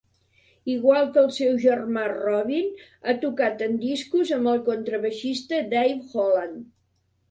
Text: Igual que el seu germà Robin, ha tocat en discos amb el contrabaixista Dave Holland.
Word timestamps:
Igual 0.75 1.11
que 1.17 1.21
el 1.23 1.29
seu 1.35 1.59
germà 1.65 2.07
Robin, 2.15 2.73
ha 3.13 3.17
tocat 3.29 3.63
en 3.69 3.79
discos 3.87 4.35
amb 4.41 4.55
el 4.57 4.67
contrabaixista 4.75 5.65
Dave 5.79 6.05
Holland. 6.15 6.71